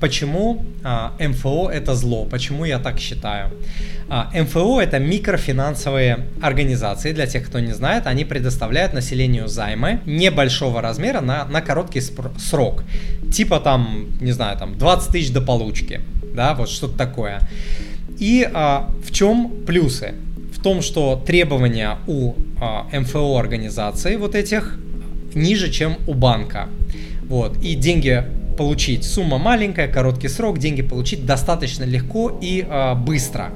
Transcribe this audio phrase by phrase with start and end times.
[0.00, 2.24] Почему а, МФО это зло?
[2.24, 3.50] Почему я так считаю?
[4.08, 7.12] А, МФО это микрофинансовые организации.
[7.12, 12.84] Для тех, кто не знает, они предоставляют населению займы небольшого размера на, на короткий срок.
[13.32, 16.00] Типа там, не знаю, там 20 тысяч до получки.
[16.32, 17.40] Да, вот что-то такое.
[18.20, 20.14] И а, в чем плюсы?
[20.56, 24.78] В том, что требования у а, МФО организаций вот этих
[25.34, 26.68] ниже, чем у банка.
[27.28, 27.56] Вот.
[27.64, 29.04] И деньги получить.
[29.04, 33.52] Сумма маленькая, короткий срок, деньги получить достаточно легко и э, быстро.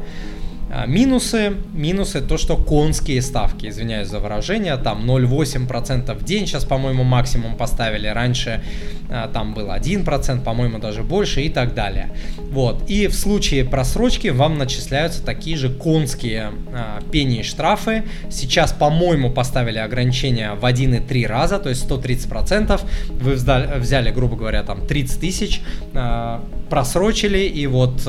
[0.74, 6.64] А, минусы, минусы то, что конские ставки, извиняюсь за выражение, там 0,8% в день, сейчас,
[6.64, 8.62] по-моему, максимум поставили, раньше
[9.10, 12.16] а, там было 1%, по-моему, даже больше и так далее.
[12.38, 18.73] Вот, и в случае просрочки вам начисляются такие же конские а, пени и штрафы, сейчас,
[18.73, 25.20] по-моему, поставили ограничения в 1,3 раза, то есть 130%, вы взяли, грубо говоря, там 30
[25.20, 25.60] тысяч,
[25.92, 28.09] а, просрочили и вот...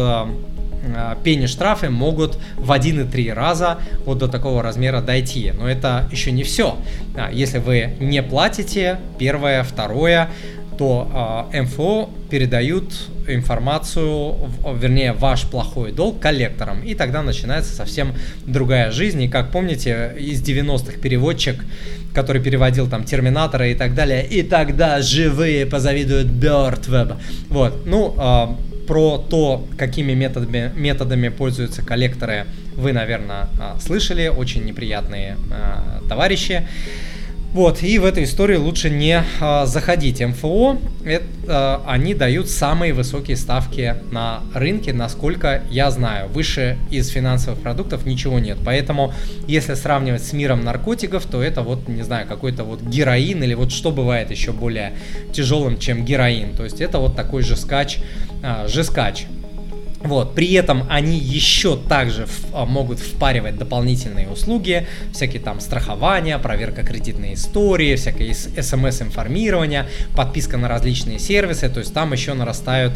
[1.23, 5.51] пени штрафы могут в 1,3 раза вот до такого размера дойти.
[5.57, 6.77] Но это еще не все.
[7.15, 10.29] А, если вы не платите первое, второе,
[10.77, 12.91] то э, МФО передают
[13.27, 14.35] информацию,
[14.79, 16.81] вернее, ваш плохой долг коллекторам.
[16.83, 18.13] И тогда начинается совсем
[18.45, 19.21] другая жизнь.
[19.21, 21.63] И как помните, из 90-х переводчик,
[22.13, 27.19] который переводил там Терминатора и так далее, и тогда живые позавидуют мертвым.
[27.49, 32.45] Вот, ну, э, про то, какими методами, методами пользуются коллекторы,
[32.75, 34.27] вы, наверное, а, слышали.
[34.27, 36.67] Очень неприятные а, товарищи.
[37.53, 40.19] Вот, и в эту историю лучше не а, заходить.
[40.21, 46.29] МФО, это, а, они дают самые высокие ставки на рынке, насколько я знаю.
[46.29, 48.57] Выше из финансовых продуктов ничего нет.
[48.65, 49.13] Поэтому,
[49.47, 53.71] если сравнивать с миром наркотиков, то это вот, не знаю, какой-то вот героин или вот
[53.71, 54.93] что бывает еще более
[55.31, 56.55] тяжелым, чем героин.
[56.55, 57.99] То есть это вот такой же скач,
[58.41, 59.27] а, же скач.
[60.03, 66.37] Вот, при этом они еще также в, а, могут впаривать дополнительные услуги, всякие там страхования,
[66.39, 72.93] проверка кредитной истории, всякое смс-информирование, подписка на различные сервисы, то есть там еще нарастают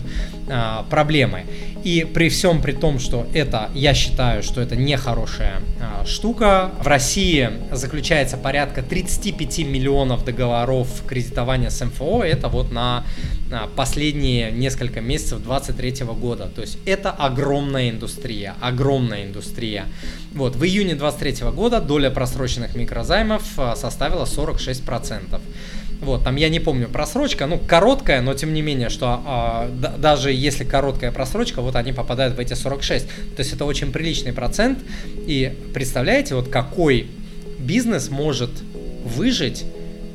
[0.49, 1.45] а, проблемы.
[1.83, 6.87] И при всем при том, что это, я считаю, что это нехорошая а, штука, в
[6.87, 13.05] России заключается порядка 35 миллионов договоров кредитования с МФО, это вот на
[13.75, 16.49] последние несколько месяцев 2023 года.
[16.53, 19.85] То есть это огромная индустрия, огромная индустрия.
[20.33, 25.39] Вот, в июне 2023 года доля просроченных микрозаймов а, составила 46%.
[26.01, 29.95] Вот, там я не помню просрочка, ну, короткая, но тем не менее, что а, да,
[29.97, 33.07] даже если короткая просрочка, вот они попадают в эти 46.
[33.07, 34.79] То есть это очень приличный процент.
[35.25, 37.07] И представляете, вот какой
[37.59, 38.51] бизнес может
[39.03, 39.65] выжить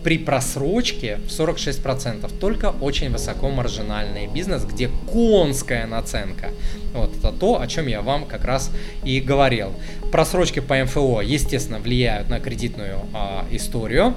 [0.02, 2.30] при просрочке в 46%.
[2.38, 6.50] Только очень высокомаржинальный бизнес, где конская наценка.
[6.92, 8.70] Вот это то, о чем я вам как раз
[9.04, 9.72] и говорил.
[10.10, 14.14] Просрочки по МФО, естественно, влияют на кредитную а, историю.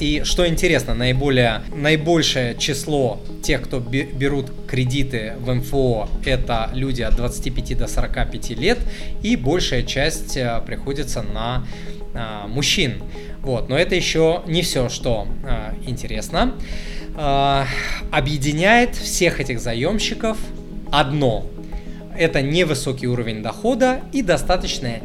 [0.00, 7.16] И что интересно, наиболее, наибольшее число тех, кто берут кредиты в МФО, это люди от
[7.16, 8.78] 25 до 45 лет,
[9.22, 11.66] и большая часть э, приходится на
[12.14, 13.02] а, мужчин.
[13.42, 16.54] Вот, но это еще не все, что а, интересно.
[17.16, 17.66] А,
[18.10, 20.38] объединяет всех этих заемщиков
[20.90, 21.46] одно.
[22.16, 25.00] Это невысокий уровень дохода и достаточно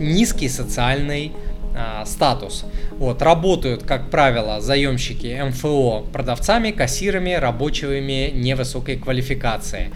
[0.00, 1.32] низкий социальный
[1.74, 2.64] а, статус.
[2.92, 9.90] Вот, работают, как правило, заемщики МФО продавцами, кассирами, рабочими невысокой квалификации.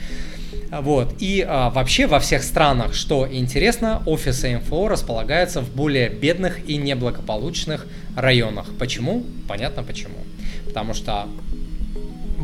[0.71, 1.15] Вот.
[1.21, 6.77] И а, вообще во всех странах, что интересно, офисы МФО располагаются в более бедных и
[6.77, 8.67] неблагополучных районах.
[8.79, 9.25] Почему?
[9.47, 10.19] Понятно почему.
[10.67, 11.27] Потому что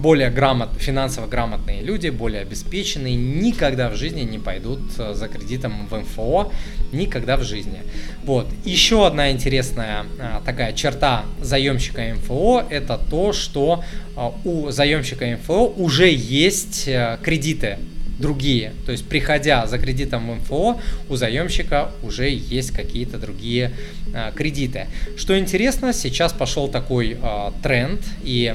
[0.05, 5.89] более грамот, финансово грамотные люди, более обеспеченные, никогда в жизни не пойдут э, за кредитом
[5.89, 6.53] в МФО,
[6.93, 7.81] никогда в жизни.
[8.23, 8.47] Вот.
[8.67, 13.83] Еще одна интересная а, такая черта заемщика МФО, это то, что
[14.15, 17.79] а, у заемщика МФО уже есть а, кредиты
[18.19, 18.75] другие.
[18.85, 23.73] То есть, приходя за кредитом в МФО, у заемщика уже есть какие-то другие
[24.15, 24.87] а, кредиты.
[25.17, 27.17] Что интересно, сейчас пошел такой
[27.63, 28.55] тренд, и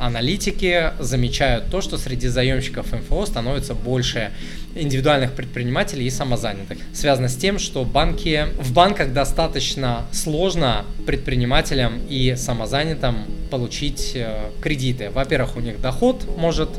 [0.00, 4.30] аналитики замечают то, что среди заемщиков МФО становится больше
[4.74, 6.78] индивидуальных предпринимателей и самозанятых.
[6.92, 15.10] Связано с тем, что банки, в банках достаточно сложно предпринимателям и самозанятым получить э, кредиты.
[15.10, 16.70] Во-первых, у них доход может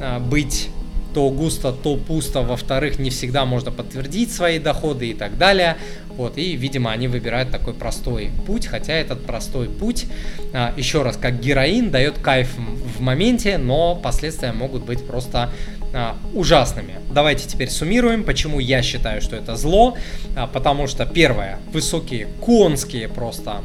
[0.00, 0.68] э, быть
[1.16, 2.42] то густо, то пусто.
[2.42, 5.78] Во-вторых, не всегда можно подтвердить свои доходы и так далее.
[6.10, 10.04] Вот, и, видимо, они выбирают такой простой путь, хотя этот простой путь,
[10.52, 15.48] а, еще раз, как героин, дает кайф в моменте, но последствия могут быть просто
[15.94, 16.96] а, ужасными.
[17.10, 19.96] Давайте теперь суммируем, почему я считаю, что это зло.
[20.36, 23.62] А, потому что, первое, высокие конские просто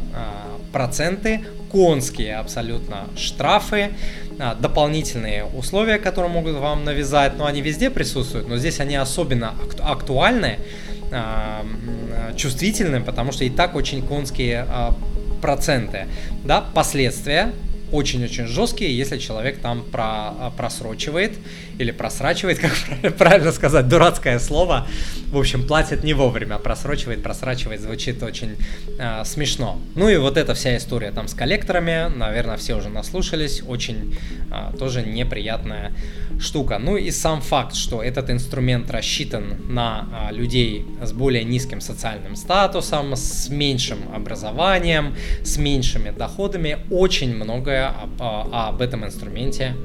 [0.72, 3.92] проценты, конские абсолютно штрафы,
[4.40, 9.56] а, дополнительные условия, которые могут вам навязать, но они везде присутствуют, но здесь они особенно
[9.80, 10.60] актуальны,
[11.12, 11.64] а,
[12.36, 14.94] чувствительны, потому что и так очень конские а,
[15.42, 16.08] проценты.
[16.44, 17.52] Да, последствия
[17.92, 21.34] очень-очень жесткие, если человек там про, просрочивает
[21.78, 22.60] или просрачивает,
[23.02, 24.88] как правильно сказать, дурацкое слово.
[25.28, 28.56] В общем, платит не вовремя, просрочивает, просрачивает, звучит очень
[29.00, 29.80] э, смешно.
[29.96, 34.18] Ну и вот эта вся история там с коллекторами, наверное, все уже наслушались, очень
[34.52, 35.94] э, тоже неприятная
[36.40, 36.80] штука.
[36.80, 42.36] Ну и сам факт, что этот инструмент рассчитан на э, людей с более низким социальным
[42.36, 49.76] статусом, с меньшим образованием, с меньшими доходами, очень многое об, об этом инструменте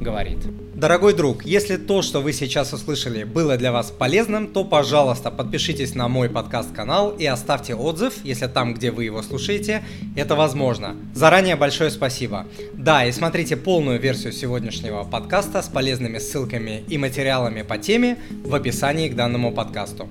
[0.00, 0.38] говорит.
[0.74, 5.94] Дорогой друг, если то, что вы сейчас услышали, было для вас полезным, то, пожалуйста, подпишитесь
[5.94, 9.82] на мой подкаст-канал и оставьте отзыв, если там, где вы его слушаете,
[10.16, 10.94] это возможно.
[11.14, 12.46] Заранее большое спасибо.
[12.74, 18.54] Да, и смотрите полную версию сегодняшнего подкаста с полезными ссылками и материалами по теме в
[18.54, 20.10] описании к данному подкасту.